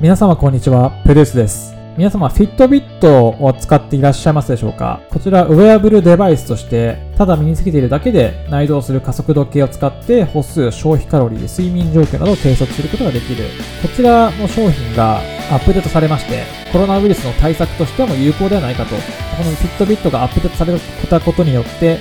[0.00, 1.72] 皆様こんにちは、プルースです。
[1.96, 5.00] 皆様、フィットビットを使っていらっしゃいますでしょうか？
[5.08, 13.44] こちら、ウェアブルデバイスとして、ただ身につけているだけで内蔵する加速度計を使って歩数、消費カロリー、睡眠状況などを計測することができる。
[13.82, 15.20] こちらの商品がア
[15.60, 16.42] ップデートされまして、
[16.72, 18.96] コロナウイルスの対策としても有効ではないかと、こ
[19.44, 20.76] のフィットビットがアップデートされ
[21.08, 21.98] たことによって、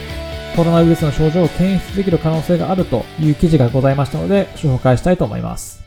[0.55, 5.82] コロナウイルスの症状を検出できる可能性があるという記事がございましたので、紹介したいと思います。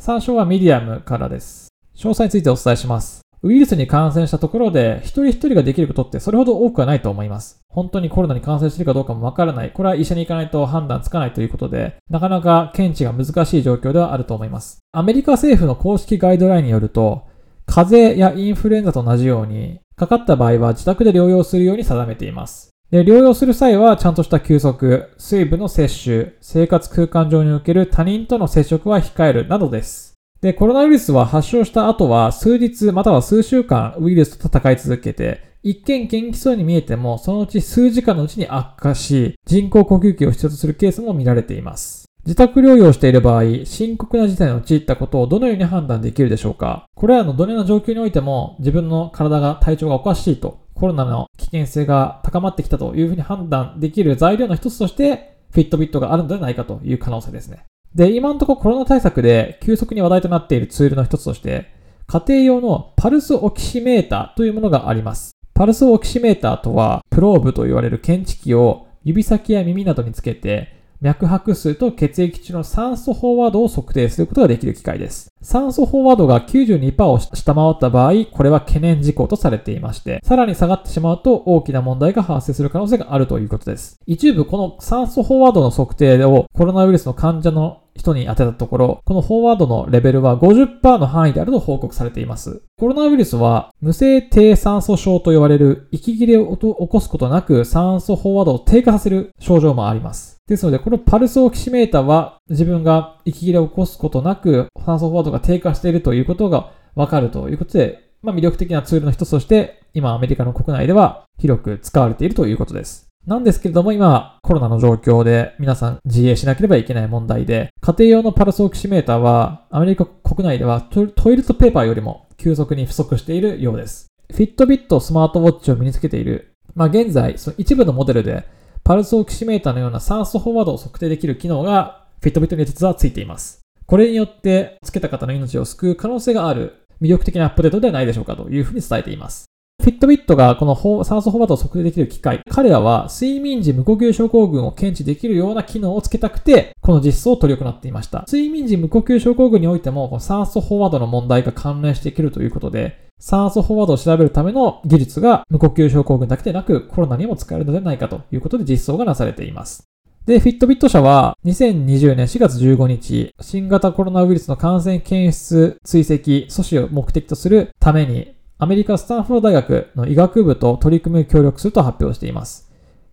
[0.00, 1.68] 参照はミディアムからです。
[1.94, 3.20] 詳細についてお伝えします。
[3.42, 7.60] ウイルスに感染したところで、一人一人ができることってそれほど多くはないと思います。
[7.68, 9.72] 本当にコロナに感染しているかどうかもわからない。
[9.72, 14.78] これは医者に行かないと判断つかないということで、なかなか検知が難しい状況ではあると思います。
[14.92, 17.24] アメリカ政府の公式ガイドラインによると、
[17.66, 22.69] 風邪やインフルエンザと同じように、かかった場合は自宅で療養するように定めています。
[22.90, 30.14] で、療養する際はちゃんとした休息、水分の摂取、生活空間上における他人との接触は控えるなどです。
[30.40, 42.06] で、コロナウイルスは発症した後は数日または数週間ウイルスと戦い続けて、一見元気そうに見えても、そのうち数時間のうちに悪化し、人工呼吸器を必要とするケースも見られています。
[42.26, 46.86] 自宅療養している場合、深刻な事態に陥ったことをどのように判断できるでしょうか？
[46.94, 57.66] これらのどのような状況においても、自分の体が体調がおかしいと、コロナの危険性が高まってきたというふうに判断できる材料の一つとして、フィットビットがあるのではないかという可能性ですね。
[57.94, 61.70] で、今のところコロナ対策で急速に話題となっているツールの一つとして、
[62.06, 65.32] 家庭用のパルスオキシメーターというものがあります。
[65.52, 75.29] パルスオキシメーターとは、プローブと言われる検知器を指先や耳などにつけて、脈拍数と血液中の酸素飽和度を測定することができる機械です。
[75.42, 83.98] 酸素飽和度が92%を下回った場合、これは懸念事項とされていまして、さらに下がってしまうと大きな問題が発生する可能性があるということです。
[84.06, 92.62] 一部この酸素飽和度の測定をコロナウイルスの患者の人に当てたところ、このフォーワードのレベルは50%の範囲であると報告されています。
[92.78, 100.38] コロナウイルスは無性低酸素症と呼ばれる息切れを起こすことなく酸素飽和度を低下させる症状もあります。
[100.46, 113.09] ですので、このパルスオキシメーターは自分が息切れを起こすことなく酸素飽和度が低下しているということがわかるということで、まあ、魅力的なツールの一つとして、今アメリカの国内では広く使われているということです。
[113.30, 124.08] なんですけれども今コロナの状況で皆さん自衛しなければいけない問題で家庭用のパルスオキシメーターはアメリカ国内ではトトイレットペーパーよりも急速に不足しているようです。
[124.32, 126.54] フィットビットスマートウォッチを身につけている。
[126.74, 128.48] まあ現在その一部のモデルで
[128.82, 133.60] パルスオキシメーターのような酸素飽和度を測定できる機能がフィットビットに実はついています。
[133.86, 139.49] これによってつけた方の命を救う可能性がある魅力的なアップデートではないでしょうかというふうに伝えています。
[139.80, 148.26] フィットビットがこの酸素飽和度を測定できる機械、彼らは睡眠時無呼吸症候群を検知できるような機能をつけたくて、この実装を取り行っていました。
[148.30, 159.84] 睡眠時無呼吸症候群においても、この酸素飽和度の問題が関連していけるということで、酸素飽和度を調べるための技術が無呼吸症候群だけでなくコロナにも使えるのではないかということで実装がなされています。
[160.26, 166.12] で、フィットビット社は2020年4月15日、新型コロナウイルスの感染検出追跡
[166.48, 172.70] 阻止を目的とするために、アメリカ・スタンフォード大学の医学部と取り組みを協力すると発表しています。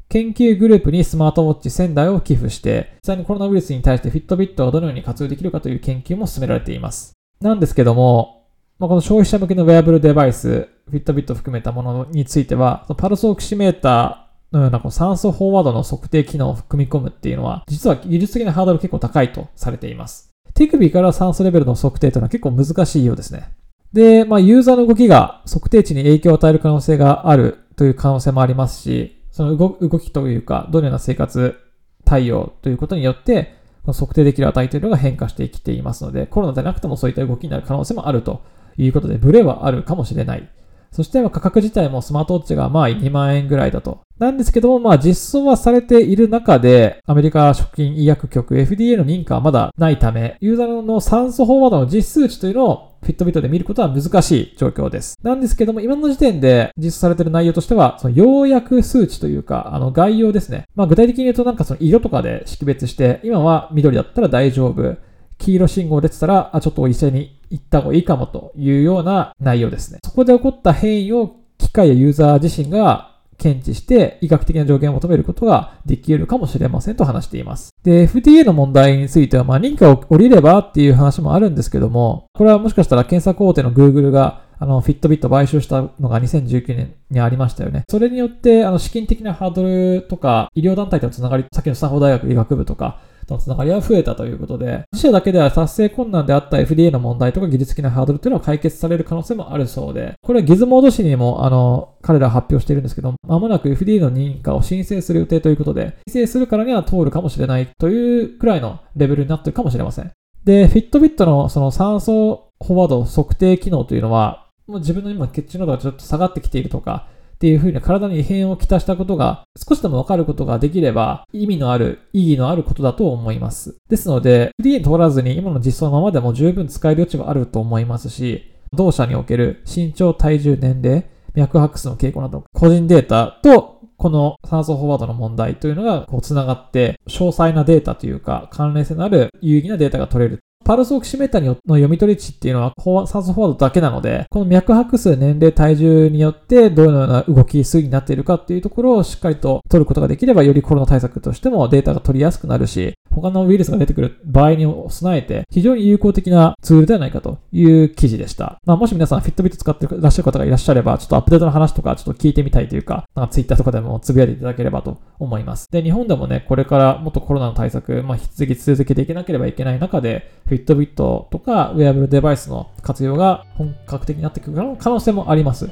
[0.10, 7.14] 研究グループにスマートウォッチ1000台を寄付して、実際にコロナウイルスに対してフィットビットがどのように活用できるかという研究も進められています。
[7.40, 8.44] なんですけども、
[8.78, 20.34] まあ、この消費者向けのウェアブルデバイス、フィットビットを含めたものについては、パルスオキシメーターのようなこの酸素飽和度の測定機能を組み込むっていうのは、実は技術的なハードル結構高いとされています。
[20.56, 23.52] 手首から酸素レベルの測定というのは結構難しいようですね。
[23.94, 31.60] で、まあ、ユーザーの動きが測定値に影響を与える可能性があるという可能性もありますし、その動きというか、どのような生活
[32.06, 33.56] 対応ということによって、
[33.86, 38.44] 測定できる値というのが変化してきていますので、コロナでなくてもそういった動きになる可能性もあると
[38.78, 40.50] いうことで、ブレはあるかもしれない。
[40.92, 44.02] そして価格自体もスマートウォッチがまあ2万円ぐらいだと。
[44.20, 55.18] なんですけども、まあ実装はされている中で、アメリカ食品医薬局 FDA の認可はまだないため、ユーザーの酸素飽和度の実数値というのをフィットビットで見ることは難しい状況です。
[55.24, 60.66] なんですけども、今の時点で実装されている内容としては、その要約数値というか、あの概要ですね。
[60.76, 64.98] まあ具体的に言うとなんかその色とかで識別して、今は緑だったら大丈夫。
[65.38, 70.00] 黄色信号出てたら、あ、ちょっとお一緒に行った方がいいかもというような内容ですね。
[70.04, 77.72] そこで起こった変異を機械やユーザー自身が検知して医学的な条件を求めることができるかもしれませんと話しています。
[77.84, 87.84] で、FDA の問題については、まあ、認可を降りればっていう話もあるんですけども、これはもしかしたら検索大手の Google があの、フィットビット買収したのが2019年にありましたよね。
[87.88, 93.00] それによって、あの、資金的なハードルとか、医療団体とのつながり、さっきのスタンフ大学医学部とか、
[93.34, 110.12] のつながりは増えたということで、自社だけでは達成困難であった FDA の問題とか技術的なハードルというのは解決される可能性もあるそうで、これはギズモード誌にも、あの、彼ら発表しているんですけど、まもなく FDA の認可を申請する予定ということで、申請するからには通るかもしれないというくらいのレベルになっているかもしれません。
[110.44, 123.78] で、フィットビットのその酸素フォワード測定機能というのは、もう自分の今血中濃度がちょっと下がってきているとか、っていう風に体に異変をきたしたことが少しでもわかることができれば意味のある、意義のあることだと思います。
[123.90, 131.06] ですので、FDA に通らずに今の実装のままでも十分使える余地はあると思いますし、同社における身長、体重、年齢、
[131.36, 142.74] 脈拍数の傾向など、個人データとこの酸素フォワードの問題というのがこう繋がって、詳細なデータというか、関連性のある有意義なデータが取れるパルスオキシメーターの読み取り値っていうのは
[143.08, 158.60] 酸素フォワードだけなので、この脈拍数、年齢、体重によってどのような動き、推移になっているかっていうところをしっかりと取ることができれば、よりコロナ対策としてもデータが取りやすくなるし、他のウイルスが出てくる場合に備えて、非常に有効的なツールではないかという記事でした。
[158.66, 165.68] まあ、もし皆さんフィットビット使ってらっしゃる方がいらっしゃれば、ちょっとアップデートの話とかちょっと聞いてみたいというか、なんかツイッターとかでもつぶやいていただければと思います。
[165.72, 175.70] で、日本でもね、これからもっとコロナの対策、まあ、引き続き続けていけなければいけない中で、フィットビットとかウェアブルデバイスの活用が本格的になってくる可能性もあります。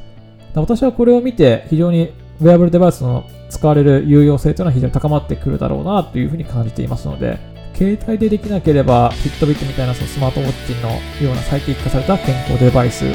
[0.55, 3.25] 私はこれを見て非常にウェアブルデバイスの
[3.55, 7.39] 使われる有用性というのは非常に高まってくるだろうなというふうに感じていますので、
[7.73, 10.89] 携帯でできなければ、フィットビットみたいなそのスマートウォッチの
[11.25, 13.11] ような最適化された健康デバイスを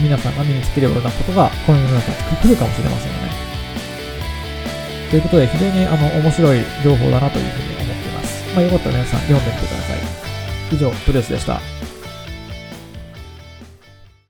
[0.00, 3.30] 皆さんが身につけるようなことが、この世の中に来るかもしれませんよね。
[5.10, 8.54] ということで、非常にあの面白い情報だなというふうに思っています。
[8.54, 9.98] まあ、よかったら皆さん読んでみてください。
[10.74, 11.60] 以上、プレスでした。